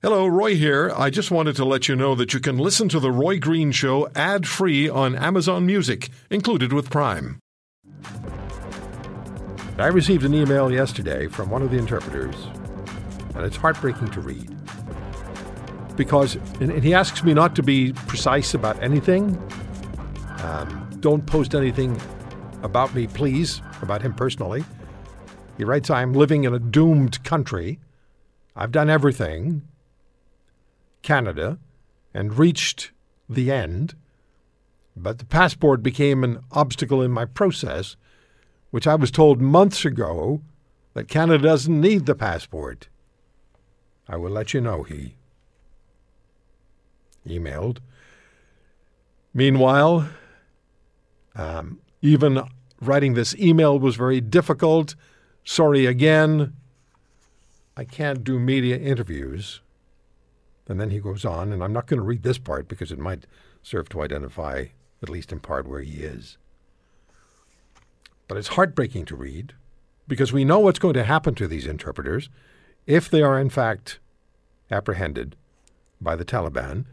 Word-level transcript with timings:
Hello, 0.00 0.28
Roy 0.28 0.54
here. 0.54 0.92
I 0.96 1.10
just 1.10 1.32
wanted 1.32 1.56
to 1.56 1.64
let 1.64 1.88
you 1.88 1.96
know 1.96 2.14
that 2.14 2.32
you 2.32 2.38
can 2.38 2.56
listen 2.56 2.88
to 2.90 3.00
The 3.00 3.10
Roy 3.10 3.40
Green 3.40 3.72
Show 3.72 4.08
ad 4.14 4.46
free 4.46 4.88
on 4.88 5.16
Amazon 5.16 5.66
Music, 5.66 6.10
included 6.30 6.72
with 6.72 6.88
Prime. 6.88 7.40
I 9.76 9.88
received 9.88 10.22
an 10.22 10.34
email 10.34 10.70
yesterday 10.70 11.26
from 11.26 11.50
one 11.50 11.62
of 11.62 11.72
the 11.72 11.78
interpreters, 11.78 12.36
and 13.34 13.44
it's 13.44 13.56
heartbreaking 13.56 14.12
to 14.12 14.20
read. 14.20 14.56
Because 15.96 16.36
and 16.60 16.84
he 16.84 16.94
asks 16.94 17.24
me 17.24 17.34
not 17.34 17.56
to 17.56 17.64
be 17.64 17.92
precise 17.92 18.54
about 18.54 18.80
anything. 18.80 19.36
Um, 20.44 20.96
don't 21.00 21.26
post 21.26 21.56
anything 21.56 22.00
about 22.62 22.94
me, 22.94 23.08
please, 23.08 23.62
about 23.82 24.02
him 24.02 24.14
personally. 24.14 24.64
He 25.56 25.64
writes, 25.64 25.90
I'm 25.90 26.12
living 26.12 26.44
in 26.44 26.54
a 26.54 26.60
doomed 26.60 27.24
country. 27.24 27.80
I've 28.54 28.70
done 28.70 28.90
everything. 28.90 29.62
Canada 31.08 31.58
and 32.12 32.36
reached 32.36 32.90
the 33.30 33.50
end, 33.50 33.94
but 34.94 35.16
the 35.18 35.24
passport 35.24 35.82
became 35.82 36.22
an 36.22 36.38
obstacle 36.52 37.00
in 37.00 37.10
my 37.10 37.24
process, 37.24 37.96
which 38.72 38.86
I 38.86 38.94
was 38.94 39.10
told 39.10 39.40
months 39.40 39.86
ago 39.86 40.42
that 40.92 41.08
Canada 41.08 41.42
doesn't 41.42 41.80
need 41.80 42.04
the 42.04 42.14
passport. 42.14 42.90
I 44.06 44.16
will 44.16 44.30
let 44.30 44.52
you 44.52 44.60
know, 44.60 44.82
he 44.82 45.14
emailed. 47.26 47.78
Meanwhile, 49.32 50.10
um, 51.34 51.80
even 52.02 52.42
writing 52.82 53.14
this 53.14 53.34
email 53.36 53.78
was 53.78 53.96
very 53.96 54.20
difficult. 54.20 54.94
Sorry 55.42 55.86
again. 55.86 56.52
I 57.78 57.84
can't 57.84 58.22
do 58.22 58.38
media 58.38 58.76
interviews 58.76 59.62
and 60.68 60.78
then 60.78 60.90
he 60.90 61.00
goes 61.00 61.24
on, 61.24 61.52
and 61.52 61.64
I'm 61.64 61.72
not 61.72 61.86
going 61.86 61.98
to 61.98 62.06
read 62.06 62.22
this 62.22 62.38
part 62.38 62.68
because 62.68 62.92
it 62.92 62.98
might 62.98 63.26
serve 63.62 63.88
to 63.90 64.02
identify, 64.02 64.66
at 65.02 65.08
least 65.08 65.32
in 65.32 65.40
part, 65.40 65.66
where 65.66 65.80
he 65.80 66.02
is. 66.02 66.36
But 68.28 68.36
it's 68.36 68.48
heartbreaking 68.48 69.06
to 69.06 69.16
read 69.16 69.54
because 70.06 70.32
we 70.32 70.44
know 70.44 70.58
what's 70.58 70.78
going 70.78 70.94
to 70.94 71.04
happen 71.04 71.34
to 71.36 71.48
these 71.48 71.66
interpreters 71.66 72.28
if 72.86 73.08
they 73.08 73.22
are, 73.22 73.38
in 73.38 73.50
fact, 73.50 73.98
apprehended 74.70 75.36
by 76.00 76.14
the 76.14 76.24
Taliban, 76.24 76.84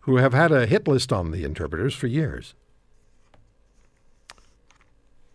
who 0.00 0.16
have 0.16 0.32
had 0.32 0.50
a 0.50 0.66
hit 0.66 0.88
list 0.88 1.12
on 1.12 1.30
the 1.30 1.44
interpreters 1.44 1.94
for 1.94 2.06
years. 2.06 2.54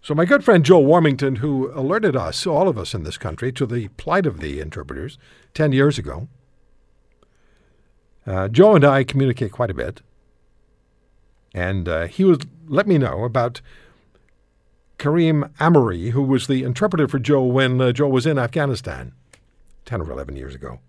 So, 0.02 0.14
my 0.14 0.26
good 0.26 0.44
friend 0.44 0.64
Joe 0.64 0.84
Warmington, 0.84 1.38
who 1.38 1.72
alerted 1.74 2.16
us, 2.16 2.46
all 2.46 2.68
of 2.68 2.78
us 2.78 2.94
in 2.94 3.04
this 3.04 3.18
country, 3.18 3.52
to 3.54 3.66
the 3.66 3.88
plight 3.90 4.26
of 4.26 4.40
the 4.40 4.60
interpreters 4.60 5.18
10 5.56 5.72
years 5.72 5.98
ago, 5.98 6.28
uh, 8.26 8.48
Joe 8.48 8.76
and 8.76 8.84
I 8.84 9.04
communicate 9.04 9.52
quite 9.52 9.70
a 9.70 9.76
bit, 9.76 10.02
and 11.54 11.88
uh, 11.88 12.08
he 12.08 12.24
was 12.24 12.40
let 12.68 12.88
me 12.88 12.98
know 12.98 13.24
about 13.24 13.62
Kareem 14.98 15.52
Amory, 15.60 16.12
who 16.12 16.24
was 16.24 16.48
the 16.48 16.64
interpreter 16.64 17.08
for 17.08 17.20
Joe 17.20 17.44
when 17.44 17.80
uh, 17.82 17.92
Joe 17.92 18.08
was 18.08 18.26
in 18.26 18.40
Afghanistan 18.40 19.14
10 19.86 20.02
or 20.02 20.12
11 20.12 20.36
years 20.36 20.56
ago. 20.56 20.80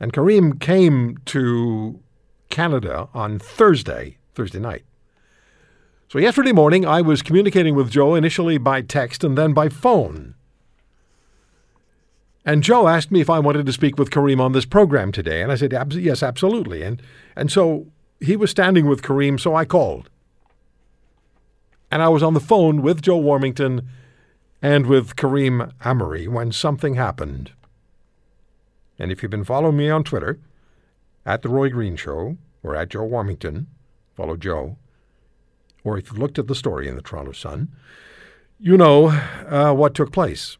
And 0.00 0.12
Kareem 0.12 0.60
came 0.60 1.18
to 1.26 2.00
Canada 2.50 3.08
on 3.14 3.38
Thursday, 3.38 4.18
Thursday 4.34 4.58
night. 4.58 4.84
So 6.08 6.18
yesterday 6.18 6.52
morning, 6.52 6.86
I 6.86 7.02
was 7.02 7.20
communicating 7.20 7.74
with 7.74 7.90
Joe 7.90 8.14
initially 8.14 8.58
by 8.58 8.80
text 8.80 9.24
and 9.24 9.36
then 9.36 9.52
by 9.52 9.68
phone. 9.68 10.34
And 12.48 12.62
Joe 12.62 12.88
asked 12.88 13.10
me 13.10 13.20
if 13.20 13.28
I 13.28 13.40
wanted 13.40 13.66
to 13.66 13.74
speak 13.74 13.98
with 13.98 14.08
Kareem 14.08 14.40
on 14.40 14.52
this 14.52 14.64
program 14.64 15.12
today. 15.12 15.42
And 15.42 15.52
I 15.52 15.54
said, 15.54 15.70
yes, 15.92 16.22
absolutely. 16.22 16.82
And, 16.82 17.02
and 17.36 17.52
so 17.52 17.88
he 18.20 18.36
was 18.36 18.50
standing 18.50 18.86
with 18.86 19.02
Kareem, 19.02 19.38
so 19.38 19.54
I 19.54 19.66
called. 19.66 20.08
And 21.90 22.00
I 22.00 22.08
was 22.08 22.22
on 22.22 22.32
the 22.32 22.40
phone 22.40 22.80
with 22.80 23.02
Joe 23.02 23.20
Warmington 23.20 23.86
and 24.62 24.86
with 24.86 25.14
Kareem 25.14 25.72
Amory 25.84 26.26
when 26.26 26.50
something 26.50 26.94
happened. 26.94 27.52
And 28.98 29.12
if 29.12 29.22
you've 29.22 29.30
been 29.30 29.44
following 29.44 29.76
me 29.76 29.90
on 29.90 30.02
Twitter, 30.02 30.38
at 31.26 31.42
The 31.42 31.50
Roy 31.50 31.68
Green 31.68 31.96
Show, 31.96 32.38
or 32.62 32.74
at 32.74 32.88
Joe 32.88 33.06
Warmington, 33.06 33.66
follow 34.16 34.38
Joe, 34.38 34.78
or 35.84 35.98
if 35.98 36.10
you 36.10 36.16
looked 36.16 36.38
at 36.38 36.46
the 36.46 36.54
story 36.54 36.88
in 36.88 36.96
the 36.96 37.02
Toronto 37.02 37.32
Sun, 37.32 37.68
you 38.58 38.78
know 38.78 39.08
uh, 39.50 39.74
what 39.74 39.94
took 39.94 40.12
place. 40.12 40.56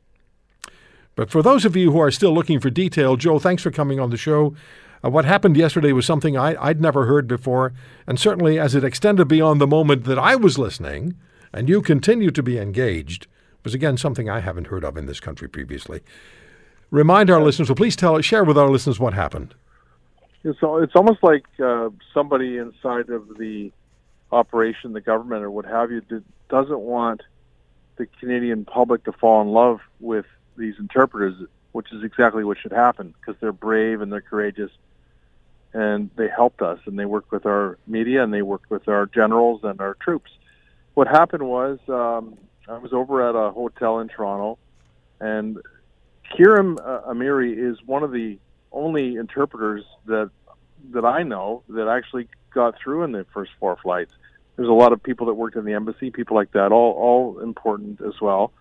But 1.19 1.31
for 1.31 1.43
those 1.43 1.65
of 1.65 1.75
you 1.75 1.91
who 1.91 1.99
are 1.99 2.13
still 2.13 2.33
looking 2.33 2.61
for 2.61 2.71
detail, 2.71 3.17
Joe, 3.17 3.41
thanks 3.41 3.61
for 3.61 3.73
coming 3.73 3.99
on 3.99 4.11
the 4.11 4.17
show. 4.17 4.55
Uh, 5.05 5.11
what 5.11 5.25
happened 5.25 5.57
yesterday 5.57 5.91
was 5.91 6.07
something 6.07 6.39
I, 6.39 6.55
would 6.69 6.81
never 6.81 7.07
heard 7.07 7.27
before, 7.27 7.73
and 8.07 8.21
certainly 8.21 8.57
as 8.57 8.77
it 8.77 8.85
extended 8.85 9.27
beyond 9.27 9.61
the 9.61 9.67
moment 9.67 10.05
that 10.05 10.17
I 10.17 10.37
was 10.37 10.61
listening, 10.61 11.17
and 11.53 11.69
you 11.69 11.83
continue 11.83 12.31
to 12.31 12.41
be 12.41 12.57
engaged, 12.57 13.27
was 13.65 13.75
again 13.75 13.97
something 13.97 14.31
I 14.31 14.39
haven't 14.39 14.69
heard 14.69 14.85
of 14.85 14.97
in 14.97 15.07
this 15.07 15.19
country 15.19 15.49
previously. 15.49 16.03
Remind 16.93 17.31
our 17.31 17.43
listeners, 17.43 17.69
well, 17.69 17.75
please 17.75 17.97
tell, 17.97 18.21
share 18.21 18.45
with 18.45 18.57
our 18.57 18.71
listeners 18.71 19.01
what 19.01 19.15
happened. 19.15 19.57
It's, 20.45 20.61
it's 20.63 20.95
almost 20.95 21.25
like 21.25 21.47
uh, 21.59 21.89
somebody 22.15 22.59
inside 22.59 23.11
of 23.11 23.27
the 23.39 23.73
operation, 24.31 24.93
the 24.93 25.01
government, 25.01 25.43
or 25.43 25.51
what 25.51 25.65
have 25.65 25.91
you, 25.91 26.01
doesn't 26.49 26.79
want 26.79 27.23
the 27.97 28.07
Canadian 28.07 28.65
public 28.65 29.03
to 29.03 29.11
fall 29.11 29.43
in 29.43 29.49
love 29.49 29.81
with 29.99 30.25
these 30.59 30.75
interpreters, 30.79 31.35
which 31.73 31.93
is 31.93 32.03
exactly 32.03 32.45
what 32.45 32.59
should 32.59 32.73
happen 32.73 33.15
because 33.21 33.39
they're 33.41 33.53
brave 33.53 34.01
and 34.01 34.13
they're 34.13 34.21
courageous, 34.21 34.71
and 35.73 36.11
they 36.17 36.29
helped 36.29 36.63
us 36.63 36.79
and 36.87 36.99
they 36.99 37.05
worked 37.05 37.31
with 37.31 37.47
our 37.47 37.79
media 37.87 38.23
and 38.23 38.33
they 38.33 38.43
worked 38.43 38.71
with 38.71 38.89
our 38.89 39.07
generals 39.07 39.61
and 39.65 39.81
our 39.81 39.95
troops. 39.95 40.31
What 40.95 41.09
happened 41.09 41.45
was 41.45 41.79
um, 41.89 42.37
I 42.69 42.79
was 42.79 42.93
over 42.93 43.29
at 43.29 43.35
a 43.35 43.51
hotel 43.53 44.01
in 44.01 44.09
Toronto, 44.09 44.59
and 45.21 45.59
Kiram 46.35 46.79
uh, 46.79 47.11
Amiri 47.13 47.57
is 47.57 47.79
one 47.87 48.03
of 48.03 48.13
the 48.13 48.39
only 48.73 49.17
interpreters 49.17 49.85
that 50.07 50.31
that 50.91 51.05
I 51.05 51.23
know 51.23 51.63
that 51.69 51.89
actually 51.89 52.29
got 52.53 52.75
through 52.83 53.05
in 53.05 53.13
the 53.13 53.25
first 53.33 53.51
four 53.59 53.77
flights. 53.83 54.13
There's 54.57 54.69
a 54.69 54.73
lot 54.73 54.93
of 54.93 55.03
people 55.03 55.27
that 55.27 55.35
worked 55.35 55.57
in 55.57 55.65
the 55.65 55.75
embassy, 55.75 56.11
people 56.11 56.37
like 56.37 56.53
that, 56.53 56.73
all 56.73 56.93
all 56.93 57.41
important 57.41 58.01
as 58.01 58.21
well. 58.21 58.53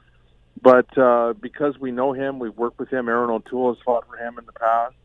But 0.62 0.98
uh, 0.98 1.34
because 1.34 1.78
we 1.80 1.92
know 1.92 2.14
him, 2.14 2.40
we've 2.40 2.56
worked 2.56 2.80
with 2.80 2.90
him. 2.90 3.10
Erin 3.10 3.30
O'Toole 3.30 3.74
has 3.74 3.84
fought 3.84 4.08
for 4.08 4.18
him 4.18 4.38
in 4.40 4.46
the 4.46 4.54
past, 4.54 4.96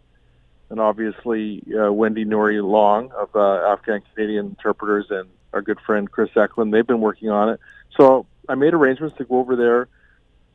and 0.71 0.81
obviously 0.81 1.63
uh, 1.79 1.93
Wendy 1.93 2.25
Nuri 2.25 2.63
Long 2.63 3.11
of 3.13 3.35
uh, 3.35 3.73
Afghan 3.73 4.03
Canadian 4.15 4.47
Interpreters 4.47 5.07
and 5.11 5.29
our 5.53 5.61
good 5.61 5.79
friend 5.81 6.11
Chris 6.11 6.31
Eklund. 6.37 6.73
They've 6.73 6.87
been 6.87 7.01
working 7.01 7.29
on 7.29 7.51
it. 7.51 7.61
So 7.99 8.27
I 8.49 8.55
made 8.55 8.73
arrangements 8.73 9.17
to 9.19 9.25
go 9.25 9.39
over 9.39 9.57
there 9.57 9.89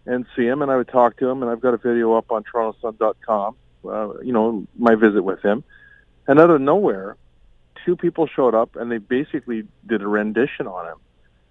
and 0.05 0.25
see 0.35 0.45
him, 0.45 0.61
and 0.61 0.71
I 0.71 0.77
would 0.77 0.87
talk 0.87 1.17
to 1.17 1.29
him. 1.29 1.43
And 1.43 1.51
I've 1.51 1.61
got 1.61 1.73
a 1.73 1.77
video 1.77 2.13
up 2.13 2.31
on 2.31 2.43
TorontoSun.com. 2.43 3.55
Uh, 3.85 4.19
you 4.21 4.33
know, 4.33 4.65
my 4.77 4.95
visit 4.95 5.21
with 5.21 5.41
him, 5.43 5.63
and 6.27 6.39
out 6.39 6.49
of 6.49 6.59
nowhere, 6.59 7.15
two 7.85 7.95
people 7.95 8.27
showed 8.27 8.55
up, 8.55 8.75
and 8.75 8.91
they 8.91 8.97
basically 8.97 9.63
did 9.85 10.01
a 10.01 10.07
rendition 10.07 10.65
on 10.65 10.87
him. 10.87 10.97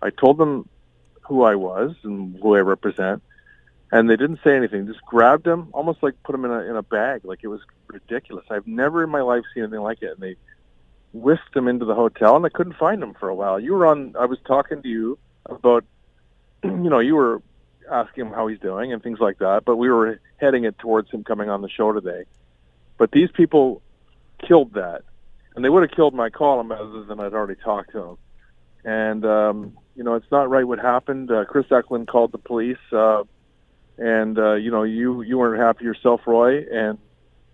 I 0.03 0.11
told 0.11 0.37
them 0.37 0.69
who 1.23 1.45
I 1.45 1.55
was 1.55 1.95
and 2.03 2.37
who 2.43 2.56
I 2.56 2.61
represent 2.61 3.23
and 3.93 4.11
they 4.11 4.17
didn't 4.17 4.41
say 4.43 4.57
anything. 4.57 4.87
Just 4.87 5.05
grabbed 5.05 5.47
him, 5.47 5.69
almost 5.73 6.03
like 6.03 6.15
put 6.25 6.35
him 6.35 6.45
in 6.45 6.51
a 6.51 6.61
in 6.61 6.77
a 6.77 6.83
bag. 6.83 7.25
Like 7.25 7.41
it 7.43 7.49
was 7.49 7.61
ridiculous. 7.89 8.45
I've 8.51 8.67
never 8.67 9.05
in 9.05 9.11
my 9.11 9.23
life 9.23 9.45
seen 9.55 9.65
anything 9.65 9.81
like 9.81 10.03
it. 10.03 10.13
And 10.13 10.21
they 10.21 10.37
whisked 11.13 11.55
him 11.55 11.69
into 11.69 11.85
the 11.85 11.95
hotel, 11.95 12.37
and 12.37 12.45
I 12.45 12.49
couldn't 12.49 12.77
find 12.77 13.03
him 13.03 13.15
for 13.15 13.29
a 13.29 13.35
while. 13.35 13.61
You 13.61 13.75
were 13.75 13.87
on. 13.87 14.15
I 14.19 14.27
was 14.27 14.39
talking 14.47 14.83
to 14.83 14.89
you 14.89 15.19
about, 15.47 15.85
you 16.65 16.91
know, 16.91 16.99
you 16.99 17.15
were 17.15 17.43
asking 17.91 18.27
him 18.27 18.33
how 18.33 18.49
he's 18.49 18.59
doing 18.59 18.93
and 18.93 19.03
things 19.03 19.21
like 19.21 19.39
that. 19.39 19.63
But 19.65 19.77
we 19.77 19.89
were 19.89 20.21
heading 20.39 20.65
it 20.65 20.79
towards 20.79 21.11
him 21.11 21.23
coming 21.23 21.49
on 21.49 21.63
the 21.63 21.69
show 21.69 21.93
today. 21.93 22.25
But 22.99 23.13
these 23.13 23.31
people 23.31 23.83
killed 24.47 24.75
that, 24.75 25.03
and 25.55 25.65
they 25.65 25.69
would 25.69 25.89
have 25.89 25.94
killed 25.94 26.15
my 26.15 26.31
column 26.31 26.73
other 26.73 27.05
than 27.05 27.21
I'd 27.21 27.35
already 27.35 27.61
talked 27.61 27.93
to 27.93 28.03
him. 28.03 28.19
And 28.85 29.25
um, 29.25 29.79
you 29.94 30.03
know, 30.03 30.15
it's 30.15 30.31
not 30.32 30.50
right 30.50 30.67
what 30.67 30.81
happened. 30.81 31.31
Uh, 31.31 31.44
Chris 31.44 31.67
Eklund 31.71 32.09
called 32.09 32.32
the 32.32 32.39
police. 32.39 32.79
Uh, 32.91 33.23
and 33.98 34.38
uh, 34.38 34.54
you 34.54 34.70
know 34.70 34.82
you 34.82 35.22
you 35.22 35.38
weren't 35.38 35.60
happy 35.60 35.84
yourself, 35.84 36.20
Roy, 36.26 36.64
and 36.70 36.98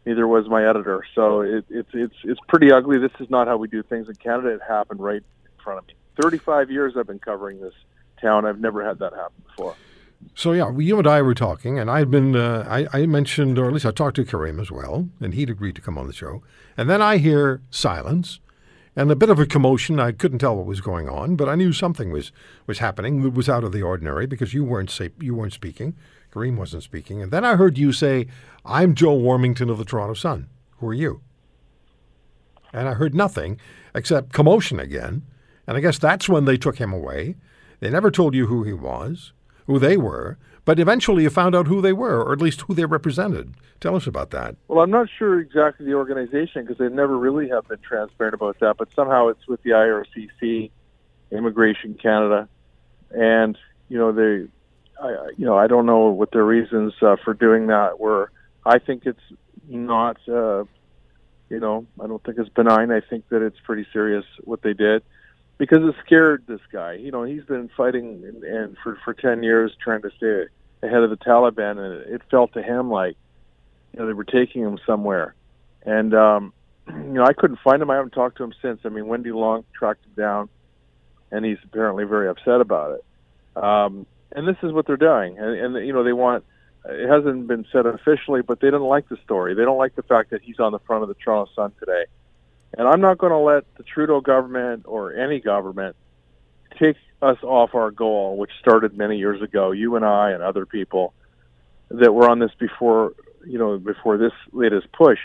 neither 0.07 0.27
was 0.27 0.49
my 0.49 0.69
editor. 0.69 1.05
So 1.15 1.41
it, 1.41 1.65
it's 1.69 1.91
it's 1.93 2.17
it's 2.25 2.41
pretty 2.49 2.73
ugly. 2.73 2.99
This 2.99 3.13
is 3.21 3.31
not 3.31 3.47
how 3.49 3.57
we 3.57 3.69
do 3.69 3.83
things 3.83 4.09
in 4.09 4.15
Canada. 4.17 4.49
It 4.49 4.61
happened 4.67 5.01
right 5.01 5.23
in 5.23 5.63
front 5.63 5.79
of 5.79 5.87
me. 5.87 5.95
Thirty-five 6.21 6.71
years 6.71 6.95
I've 6.97 7.07
been 7.07 7.19
covering 7.19 7.61
this 7.61 7.75
town. 8.21 8.47
I've 8.47 8.61
never 8.61 8.87
had 8.87 8.99
that 8.99 9.13
happen 9.13 9.43
before. 9.47 9.77
So 10.35 10.53
yeah, 10.53 10.71
you 10.77 10.99
and 10.99 11.07
I 11.07 11.21
were 11.23 11.35
talking, 11.35 11.79
and 11.79 11.91
I'd 11.91 12.11
been 12.11 12.37
uh, 12.37 12.67
I, 12.69 12.87
I 12.93 13.07
mentioned, 13.07 13.59
or 13.59 13.67
at 13.67 13.73
least 13.73 13.87
I 13.87 13.91
talked 13.91 14.17
to 14.17 14.25
Kareem 14.25 14.61
as 14.61 14.71
well, 14.71 15.09
and 15.21 15.35
he'd 15.35 15.51
agreed 15.51 15.75
to 15.77 15.83
come 15.83 15.99
on 15.99 16.07
the 16.07 16.13
show. 16.13 16.43
And 16.77 16.89
then 16.89 17.03
I 17.03 17.19
hear 17.19 17.61
silence 17.71 18.41
and 18.95 19.11
a 19.11 19.17
bit 19.17 19.31
of 19.31 19.39
a 19.39 19.47
commotion. 19.47 19.99
I 19.99 20.13
couldn't 20.13 20.39
tell 20.39 20.57
what 20.57 20.67
was 20.67 20.81
going 20.81 21.09
on, 21.09 21.37
but 21.37 21.49
I 21.49 21.55
knew 21.55 21.73
something 21.73 22.13
was 22.13 22.31
was 22.67 22.79
happening 22.79 23.23
that 23.23 23.31
was 23.31 23.49
out 23.49 23.65
of 23.65 23.73
the 23.73 23.83
ordinary 23.83 24.27
because 24.27 24.55
you 24.55 24.65
weren't 24.65 24.91
say, 24.91 25.11
you 25.21 25.35
weren't 25.35 25.55
speaking. 25.55 25.97
Kareem 26.33 26.57
wasn't 26.57 26.83
speaking. 26.83 27.23
And 27.23 27.31
then 27.31 27.45
I 27.45 27.57
heard 27.57 27.79
you 27.79 27.93
say, 27.93 28.27
I'm 28.65 28.95
Joe 28.95 29.17
Warmington 29.17 29.71
of 29.71 29.79
the 29.79 29.85
Toronto 29.85 30.15
Sun, 30.15 30.49
Who 30.79 30.89
are 30.89 30.95
you? 30.95 31.21
And 32.73 32.89
I 32.89 32.95
heard 32.95 33.15
nothing 33.15 33.61
except 33.95 34.33
commotion 34.33 34.81
again. 34.81 35.23
And 35.67 35.77
I 35.77 35.81
guess 35.81 35.99
that's 35.99 36.29
when 36.29 36.47
they 36.47 36.57
took 36.57 36.79
him 36.79 36.93
away. 36.93 37.37
They 37.81 37.91
never 37.91 38.11
told 38.11 38.35
you 38.35 38.47
who 38.47 38.65
he 38.65 38.73
was, 38.73 39.33
who 39.67 39.79
they 39.79 39.97
were, 39.97 40.39
but 40.65 40.79
eventually 40.79 41.25
you 41.25 41.31
found 41.31 41.55
out 41.55 41.67
who 41.67 41.81
they 41.81 41.93
were, 41.93 42.23
or 42.23 42.33
at 42.33 42.41
least 42.41 42.63
who 42.63 42.75
they 42.75 42.85
represented. 42.85 43.55
Tell 43.81 43.97
us 43.97 44.07
about 44.07 44.31
that. 44.31 44.55
Well, 44.69 44.81
I'm 44.81 44.91
not 44.91 45.09
sure 45.19 45.41
exactly 45.41 45.87
the 45.87 45.95
organization 45.95 46.65
because 46.65 46.79
they 46.79 46.89
never 46.89 47.19
really 47.19 47.49
have 47.49 47.67
been 47.69 47.81
transparent 47.81 48.35
about 48.35 48.61
that, 48.61 48.77
but 48.77 48.89
somehow 48.95 49.29
it's 49.29 49.47
with 49.49 49.63
the 49.65 49.71
IRCC, 49.71 50.71
Immigration 51.33 51.95
Canada, 51.95 52.49
and 53.11 53.59
you 53.89 53.99
know 53.99 54.13
they, 54.13 54.47
I, 55.01 55.31
you 55.37 55.47
know 55.47 55.57
I 55.57 55.67
don't 55.67 55.87
know 55.87 56.09
what 56.09 56.31
their 56.33 56.45
reasons 56.45 56.95
uh, 57.03 57.17
for 57.25 57.35
doing 57.35 57.69
that 57.69 57.99
were. 57.99 58.31
I 58.65 58.79
think 58.79 59.07
it's 59.07 59.21
not, 59.69 60.17
uh, 60.29 60.65
you 61.49 61.61
know, 61.61 61.87
I 62.01 62.07
don't 62.07 62.23
think 62.23 62.39
it's 62.39 62.49
benign. 62.51 62.93
I 62.93 63.01
think 63.01 63.29
that 63.31 63.43
it's 63.43 63.59
pretty 63.65 63.87
serious 63.93 64.25
what 64.45 64.63
they 64.63 64.73
did 64.73 65.03
because 65.59 65.79
it 65.83 65.95
scared 66.05 66.45
this 66.47 66.61
guy. 66.73 66.95
You 66.95 67.11
know, 67.11 67.25
he's 67.25 67.45
been 67.45 67.71
fighting 67.77 68.23
and, 68.25 68.45
and 68.45 68.77
for 68.83 68.99
for 69.05 69.15
ten 69.15 69.43
years 69.43 69.73
trying 69.83 70.03
to 70.03 70.11
stay 70.17 70.45
ahead 70.83 71.03
of 71.03 71.11
the 71.11 71.17
Taliban, 71.17 71.79
and 71.79 72.15
it 72.15 72.23
felt 72.31 72.53
to 72.55 72.63
him 72.63 72.91
like 72.91 73.17
you 73.93 74.01
know 74.01 74.07
they 74.07 74.13
were 74.13 74.25
taking 74.25 74.63
him 74.63 74.79
somewhere. 74.87 75.35
And 75.85 76.15
um, 76.15 76.53
you 76.89 76.95
know, 76.95 77.25
I 77.25 77.33
couldn't 77.33 77.61
find 77.63 77.83
him. 77.83 77.91
I 77.91 77.97
haven't 77.97 78.13
talked 78.13 78.39
to 78.39 78.45
him 78.45 78.55
since. 78.63 78.81
I 78.85 78.89
mean, 78.89 79.07
Wendy 79.07 79.33
Long 79.33 79.65
tracked 79.73 80.05
him 80.05 80.13
down, 80.17 80.49
and 81.31 81.45
he's 81.45 81.59
apparently 81.65 82.05
very 82.05 82.29
upset 82.29 82.61
about 82.61 82.99
it. 82.99 83.63
Um, 83.63 84.07
and 84.35 84.49
this 84.49 84.57
is 84.63 84.73
what 84.73 84.87
they're 84.87 84.97
doing, 84.97 85.39
and, 85.39 85.77
and 85.77 85.87
you 85.87 85.93
know 85.93 86.05
they 86.05 86.13
want. 86.13 86.45
It 86.85 87.09
hasn't 87.09 87.47
been 87.47 87.65
said 87.71 87.87
officially, 87.87 88.43
but 88.43 88.59
they 88.59 88.71
don't 88.71 88.83
like 88.83 89.09
the 89.09 89.17
story. 89.25 89.55
They 89.55 89.63
don't 89.63 89.79
like 89.79 89.95
the 89.95 90.03
fact 90.03 90.31
that 90.31 90.43
he's 90.43 90.59
on 90.59 90.73
the 90.73 90.81
front 90.81 91.05
of 91.05 91.09
the 91.09 91.15
Toronto 91.15 91.49
Sun 91.55 91.73
today 91.79 92.07
and 92.77 92.89
I'm 92.89 93.01
not 93.01 93.19
going 93.19 93.33
to 93.33 93.39
let 93.39 93.65
the 93.77 93.83
Trudeau 93.83 94.21
government 94.21 94.85
or 94.87 95.13
any 95.13 95.41
government 95.41 95.97
take 96.79 96.97
us 97.21 97.37
off 97.43 97.75
our 97.75 97.91
goal, 97.91 98.37
which 98.37 98.51
started 98.61 98.97
many 98.97 99.19
years 99.19 99.43
ago. 99.43 99.73
You 99.73 99.97
and 99.97 100.05
I 100.05 100.31
and 100.31 100.43
other 100.43 100.65
people 100.65 101.13
that 101.91 102.13
were 102.13 102.29
on 102.29 102.39
this 102.39 102.51
before, 102.59 103.13
you 103.47 103.59
know, 103.59 103.79
before 103.79 104.17
this 104.17 104.33
latest 104.53 104.91
push. 104.93 105.19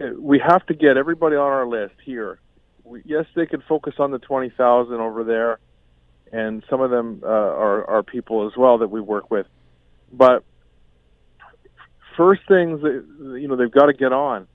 Uh, 0.00 0.10
we 0.16 0.38
have 0.38 0.64
to 0.66 0.74
get 0.74 0.96
everybody 0.96 1.34
on 1.34 1.50
our 1.50 1.66
list 1.66 1.94
here. 2.04 2.38
We, 2.84 3.02
yes, 3.04 3.26
they 3.34 3.46
can 3.46 3.62
focus 3.62 3.94
on 3.98 4.12
the 4.12 4.18
20,000 4.18 4.94
over 4.94 5.24
there, 5.24 5.58
and 6.32 6.64
some 6.68 6.80
of 6.80 6.90
them 6.90 7.22
uh, 7.22 7.28
are, 7.28 7.88
are 7.88 8.02
people 8.02 8.46
as 8.46 8.56
well 8.56 8.78
that 8.78 8.88
we 8.88 9.00
work 9.00 9.30
with. 9.30 9.46
But 10.12 10.44
first 12.16 12.42
things 12.48 12.80
that 12.82 13.04
you 13.40 13.48
know 13.48 13.56
they've 13.56 13.70
got 13.70 13.86
to 13.86 13.92
get 13.92 14.12
on 14.12 14.48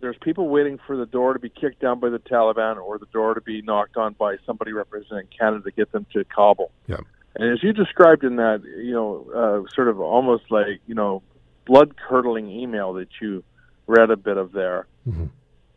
there's 0.00 0.16
people 0.22 0.48
waiting 0.48 0.78
for 0.86 0.96
the 0.96 1.06
door 1.06 1.32
to 1.32 1.38
be 1.38 1.48
kicked 1.48 1.80
down 1.80 2.00
by 2.00 2.08
the 2.08 2.18
Taliban 2.18 2.76
or 2.76 2.98
the 2.98 3.06
door 3.06 3.34
to 3.34 3.40
be 3.40 3.62
knocked 3.62 3.96
on 3.96 4.14
by 4.14 4.36
somebody 4.46 4.72
representing 4.72 5.28
Canada 5.36 5.64
to 5.64 5.70
get 5.70 5.92
them 5.92 6.06
to 6.12 6.24
Kabul. 6.24 6.70
Yeah. 6.86 6.98
And 7.36 7.52
as 7.52 7.62
you 7.62 7.72
described 7.72 8.24
in 8.24 8.36
that, 8.36 8.62
you 8.64 8.92
know, 8.92 9.26
uh, 9.66 9.74
sort 9.74 9.88
of 9.88 10.00
almost 10.00 10.44
like 10.50 10.80
you 10.86 10.94
know, 10.94 11.22
blood 11.66 11.94
curdling 11.96 12.50
email 12.50 12.94
that 12.94 13.08
you 13.20 13.44
read 13.86 14.10
a 14.10 14.16
bit 14.16 14.36
of 14.36 14.52
there. 14.52 14.86
Mm-hmm. 15.08 15.26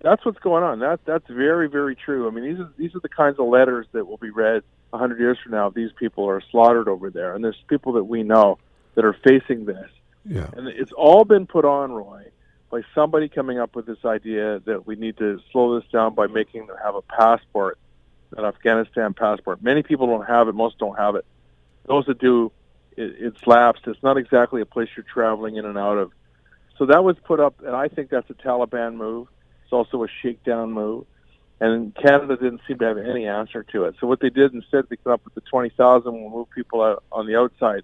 That's 0.02 0.26
what's 0.26 0.40
going 0.40 0.64
on. 0.64 0.80
That 0.80 1.02
that's 1.06 1.28
very 1.30 1.70
very 1.70 1.96
true. 1.96 2.28
I 2.28 2.32
mean, 2.32 2.44
these 2.44 2.60
are 2.60 2.72
these 2.78 2.96
are 2.96 3.00
the 3.00 3.10
kinds 3.10 3.38
of 3.40 3.48
letters 3.48 3.86
that 3.92 4.08
will 4.08 4.18
be 4.18 4.32
read 4.32 4.64
a 4.94 4.98
hundred 4.98 5.20
years 5.20 5.38
from 5.42 5.54
now. 5.54 5.68
If 5.68 5.74
these 5.74 5.92
people 5.94 6.28
are 6.28 6.42
slaughtered 6.52 6.88
over 6.88 7.10
there, 7.10 7.34
and 7.36 7.44
there's 7.44 7.62
people 7.68 7.94
that 7.94 8.04
we 8.04 8.24
know 8.24 8.58
that 8.96 9.06
are 9.06 9.14
facing 9.14 9.66
this. 9.66 9.90
Yeah. 10.26 10.50
And 10.56 10.68
it's 10.68 10.92
all 10.92 11.26
been 11.26 11.48
put 11.48 11.66
on, 11.66 11.92
Roy 11.92 12.32
by 12.72 12.82
somebody 12.96 13.28
coming 13.28 13.60
up 13.60 13.76
with 13.76 13.86
this 13.86 14.04
idea 14.06 14.60
that 14.60 14.88
we 14.88 14.96
need 14.96 15.18
to 15.18 15.40
slow 15.52 15.78
this 15.80 15.88
down 15.92 16.16
by 16.16 16.26
making 16.28 16.66
them 16.68 16.78
have 16.82 16.96
a 16.96 17.02
passport, 17.02 17.78
an 18.38 18.46
Afghanistan 18.46 19.14
passport. 19.14 19.62
Many 19.62 19.84
people 19.84 20.08
don't 20.08 20.26
have 20.26 20.48
it. 20.48 20.56
Most 20.56 20.80
don't 20.80 20.98
have 20.98 21.16
it. 21.16 21.26
Those 21.86 22.06
that 22.06 22.18
do, 22.18 22.52
it, 22.96 23.16
it's 23.20 23.46
lapsed. 23.46 23.86
It's 23.88 24.02
not 24.02 24.18
exactly 24.18 24.62
a 24.62 24.66
place 24.66 24.88
you're 24.96 25.04
traveling 25.04 25.58
in 25.58 25.66
and 25.66 25.78
out 25.78 25.98
of. 25.98 26.12
So 26.78 26.86
that 26.86 27.04
was 27.04 27.18
put 27.24 27.40
up, 27.40 27.62
and 27.64 27.76
I 27.76 27.90
think 27.90 28.10
that's 28.10 28.30
a 28.30 28.34
Taliban 28.34 28.96
move. 28.96 29.28
It's 29.64 29.74
also 29.74 30.04
a 30.04 30.08
shakedown 30.08 30.72
move. 30.72 31.06
And 31.62 31.96
Canada 31.96 32.36
didn't 32.36 32.62
seem 32.68 32.80
to 32.80 32.86
have 32.86 32.98
any 32.98 33.28
answer 33.28 33.64
to 33.72 33.86
it. 33.86 33.96
So 34.02 34.08
what 34.08 34.20
they 34.20 34.30
did 34.30 34.54
instead, 34.54 34.86
they 34.90 34.98
came 34.98 35.14
up 35.14 35.24
with 35.24 35.36
the 35.36 35.42
20,000, 35.42 36.12
we'll 36.12 36.30
move 36.30 36.50
people 36.50 36.82
out 36.82 37.04
on 37.12 37.28
the 37.28 37.38
outside. 37.38 37.84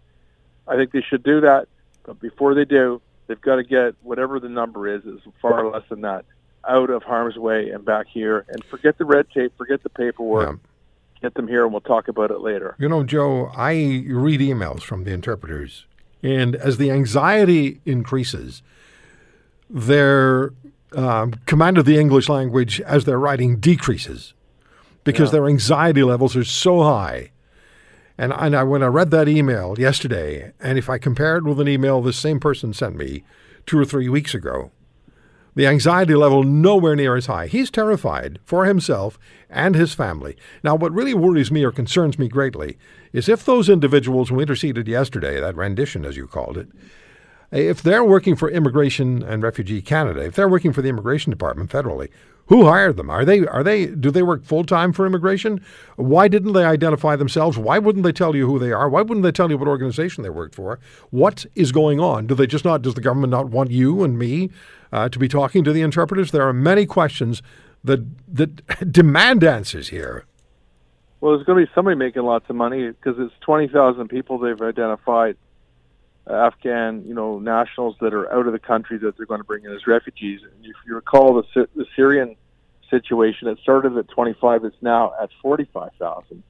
I 0.67 0.75
think 0.75 0.91
they 0.91 1.01
should 1.01 1.23
do 1.23 1.39
that. 1.41 1.69
But 2.03 2.19
before 2.19 2.53
they 2.53 2.65
do, 2.65 3.01
They've 3.27 3.39
got 3.39 3.57
to 3.57 3.63
get 3.63 3.95
whatever 4.01 4.39
the 4.39 4.49
number 4.49 4.87
is, 4.87 5.05
is 5.05 5.19
far 5.41 5.69
less 5.69 5.83
than 5.89 6.01
that, 6.01 6.25
out 6.67 6.89
of 6.89 7.03
harm's 7.03 7.37
way 7.37 7.69
and 7.69 7.83
back 7.85 8.07
here. 8.07 8.45
And 8.47 8.63
forget 8.63 8.97
the 8.97 9.05
red 9.05 9.29
tape, 9.31 9.53
forget 9.57 9.83
the 9.83 9.89
paperwork. 9.89 10.49
Yeah. 10.49 10.57
Get 11.21 11.33
them 11.33 11.47
here, 11.47 11.63
and 11.63 11.73
we'll 11.73 11.81
talk 11.81 12.07
about 12.07 12.29
it 12.29 12.41
later. 12.41 12.75
You 12.77 12.87
know, 12.87 13.03
Joe, 13.03 13.49
I 13.55 14.03
read 14.07 14.39
emails 14.39 14.83
from 14.83 15.03
the 15.03 15.11
interpreters, 15.11 15.87
and 16.21 16.55
as 16.55 16.77
the 16.77 16.91
anxiety 16.91 17.81
increases, 17.85 18.61
their 19.67 20.53
um, 20.93 21.33
command 21.45 21.77
of 21.77 21.85
the 21.85 21.97
English 21.97 22.29
language 22.29 22.81
as 22.81 23.05
they're 23.05 23.19
writing 23.19 23.59
decreases 23.59 24.33
because 25.03 25.29
yeah. 25.29 25.33
their 25.33 25.47
anxiety 25.47 26.03
levels 26.03 26.35
are 26.35 26.43
so 26.43 26.83
high 26.83 27.31
and, 28.17 28.33
and 28.33 28.55
I, 28.55 28.63
when 28.63 28.81
I 28.81 28.87
read 28.87 29.11
that 29.11 29.27
email 29.27 29.75
yesterday, 29.77 30.51
and 30.59 30.77
if 30.77 30.89
I 30.89 30.97
compare 30.97 31.37
it 31.37 31.43
with 31.43 31.59
an 31.59 31.67
email 31.67 32.01
this 32.01 32.17
same 32.17 32.39
person 32.39 32.73
sent 32.73 32.95
me 32.95 33.23
two 33.65 33.77
or 33.77 33.85
three 33.85 34.09
weeks 34.09 34.33
ago, 34.33 34.71
the 35.53 35.67
anxiety 35.67 36.15
level 36.15 36.43
nowhere 36.43 36.95
near 36.95 37.15
as 37.15 37.25
high. 37.25 37.47
He's 37.47 37.71
terrified 37.71 38.39
for 38.43 38.65
himself 38.65 39.17
and 39.49 39.75
his 39.75 39.93
family. 39.93 40.35
Now, 40.63 40.75
what 40.75 40.93
really 40.93 41.15
worries 41.15 41.51
me 41.51 41.63
or 41.63 41.71
concerns 41.71 42.19
me 42.19 42.27
greatly 42.27 42.77
is 43.11 43.27
if 43.27 43.43
those 43.43 43.69
individuals 43.69 44.29
who 44.29 44.39
interceded 44.39 44.87
yesterday, 44.87 45.39
that 45.39 45.55
rendition 45.55 46.05
as 46.05 46.15
you 46.15 46.27
called 46.27 46.57
it, 46.57 46.67
if 47.51 47.81
they're 47.81 48.03
working 48.03 48.35
for 48.35 48.49
Immigration 48.49 49.23
and 49.23 49.41
Refugee 49.43 49.81
Canada, 49.81 50.21
if 50.21 50.35
they're 50.35 50.49
working 50.49 50.73
for 50.73 50.81
the 50.81 50.89
Immigration 50.89 51.29
Department 51.29 51.69
federally, 51.69 52.09
who 52.47 52.65
hired 52.65 52.95
them? 52.95 53.09
Are 53.09 53.25
they 53.25 53.45
are 53.45 53.63
they 53.63 53.87
do 53.87 54.09
they 54.09 54.23
work 54.23 54.43
full 54.43 54.63
time 54.63 54.93
for 54.93 55.05
immigration? 55.05 55.63
Why 55.97 56.27
didn't 56.27 56.53
they 56.53 56.63
identify 56.63 57.15
themselves? 57.15 57.57
Why 57.57 57.77
wouldn't 57.77 58.03
they 58.03 58.11
tell 58.13 58.35
you 58.35 58.47
who 58.47 58.57
they 58.57 58.71
are? 58.71 58.89
Why 58.89 59.01
wouldn't 59.01 59.23
they 59.23 59.31
tell 59.31 59.49
you 59.49 59.57
what 59.57 59.67
organization 59.67 60.23
they 60.23 60.29
worked 60.29 60.55
for? 60.55 60.79
What 61.09 61.45
is 61.55 61.71
going 61.71 61.99
on? 61.99 62.25
Do 62.25 62.35
they 62.35 62.47
just 62.47 62.65
not? 62.65 62.81
Does 62.81 62.95
the 62.95 63.01
government 63.01 63.31
not 63.31 63.49
want 63.49 63.71
you 63.71 64.03
and 64.03 64.17
me 64.17 64.49
uh, 64.91 65.09
to 65.09 65.19
be 65.19 65.27
talking 65.27 65.63
to 65.65 65.73
the 65.73 65.81
interpreters? 65.81 66.31
There 66.31 66.47
are 66.47 66.53
many 66.53 66.85
questions 66.85 67.41
that 67.83 68.05
that 68.33 68.91
demand 68.91 69.43
answers 69.43 69.89
here. 69.89 70.25
Well, 71.19 71.35
there's 71.35 71.45
going 71.45 71.59
to 71.59 71.65
be 71.65 71.71
somebody 71.75 71.97
making 71.97 72.23
lots 72.23 72.45
of 72.49 72.55
money 72.55 72.87
because 72.87 73.15
it's 73.17 73.33
twenty 73.41 73.67
thousand 73.67 74.07
people 74.07 74.37
they've 74.39 74.61
identified 74.61 75.35
Afghan, 76.29 77.03
you 77.05 77.13
know, 77.13 77.39
nationals 77.39 77.95
that 78.01 78.13
are 78.13 78.31
out 78.33 78.47
of 78.47 78.53
the 78.53 78.59
country 78.59 78.97
that 78.99 79.17
they're 79.17 79.25
going 79.25 79.39
to 79.39 79.45
bring 79.45 79.63
in 79.63 79.71
as 79.71 79.87
refugees. 79.87 80.41
And 80.43 80.65
if 80.65 80.75
you 80.85 80.95
recall 80.95 81.41
the, 81.55 81.67
the 81.75 81.85
Syrian 81.95 82.35
situation, 82.89 83.47
it 83.47 83.59
started 83.61 83.97
at 83.97 84.07
25. 84.09 84.65
It's 84.65 84.75
now 84.81 85.13
at 85.21 85.29
45,000. 85.41 86.43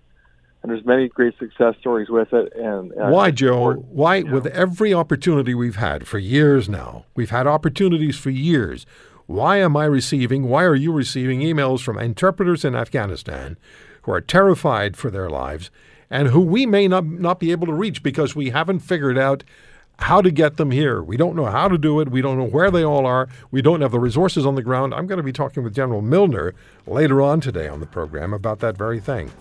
And 0.63 0.71
there's 0.71 0.85
many 0.85 1.07
great 1.07 1.37
success 1.37 1.75
stories 1.79 2.09
with 2.09 2.33
it. 2.33 2.53
And, 2.55 2.91
and 2.91 3.11
why, 3.11 3.31
Joe? 3.31 3.73
Why, 3.73 4.23
with 4.23 4.45
know. 4.45 4.51
every 4.53 4.93
opportunity 4.93 5.53
we've 5.53 5.75
had 5.75 6.07
for 6.07 6.17
years 6.17 6.67
now, 6.67 7.05
we've 7.15 7.29
had 7.29 7.45
opportunities 7.47 8.17
for 8.17 8.31
years. 8.31 8.85
Why 9.27 9.57
am 9.57 9.77
I 9.77 9.85
receiving? 9.85 10.47
Why 10.49 10.63
are 10.63 10.75
you 10.75 10.91
receiving 10.91 11.41
emails 11.41 11.81
from 11.81 11.99
interpreters 11.99 12.65
in 12.65 12.75
Afghanistan 12.75 13.57
who 14.03 14.11
are 14.11 14.21
terrified 14.21 14.97
for 14.97 15.11
their 15.11 15.29
lives? 15.29 15.69
And 16.09 16.29
who 16.29 16.41
we 16.41 16.65
may 16.65 16.87
not, 16.87 17.05
not 17.05 17.39
be 17.39 17.51
able 17.51 17.67
to 17.67 17.73
reach 17.73 18.03
because 18.03 18.35
we 18.35 18.49
haven't 18.49 18.79
figured 18.79 19.17
out 19.17 19.43
how 19.99 20.21
to 20.21 20.29
get 20.29 20.57
them 20.57 20.71
here. 20.71 21.01
We 21.01 21.17
don't 21.17 21.35
know 21.35 21.45
how 21.45 21.67
to 21.67 21.77
do 21.77 21.99
it. 21.99 22.09
We 22.09 22.21
don't 22.21 22.37
know 22.37 22.45
where 22.45 22.69
they 22.69 22.83
all 22.83 23.05
are. 23.05 23.27
We 23.49 23.61
don't 23.61 23.81
have 23.81 23.91
the 23.91 23.99
resources 23.99 24.45
on 24.45 24.55
the 24.55 24.61
ground. 24.61 24.93
I'm 24.93 25.07
going 25.07 25.17
to 25.17 25.23
be 25.23 25.31
talking 25.31 25.63
with 25.63 25.73
General 25.73 26.01
Milner 26.01 26.53
later 26.85 27.21
on 27.21 27.41
today 27.41 27.67
on 27.67 27.79
the 27.79 27.87
program 27.87 28.33
about 28.33 28.59
that 28.59 28.77
very 28.77 28.99
thing. 28.99 29.31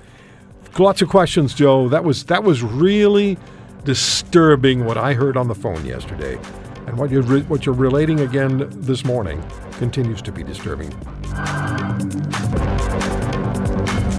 Lots 0.79 1.01
of 1.01 1.09
questions, 1.09 1.55
Joe. 1.55 1.89
That 1.89 2.05
was 2.05 2.25
that 2.25 2.43
was 2.45 2.63
really 2.63 3.39
disturbing 3.85 4.85
what 4.85 4.99
I 4.99 5.15
heard 5.15 5.37
on 5.37 5.49
the 5.49 5.55
phone 5.55 5.87
yesterday, 5.87 6.39
and 6.87 6.99
what 6.99 7.11
you're 7.11 7.23
re- 7.23 7.43
what 7.43 7.65
you're 7.65 7.75
relating 7.75 8.21
again 8.21 8.69
this 8.71 9.03
morning 9.03 9.43
continues 9.79 10.21
to 10.21 10.33
be 10.33 10.43
disturbing. 10.43 10.89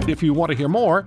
If 0.08 0.20
you 0.20 0.34
want 0.34 0.50
to 0.50 0.56
hear 0.56 0.68
more 0.68 1.06